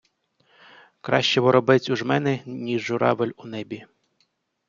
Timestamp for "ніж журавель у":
2.45-3.45